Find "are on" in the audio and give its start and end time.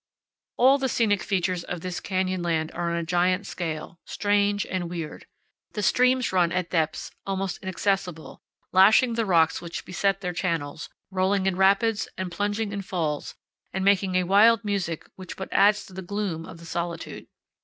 2.71-2.97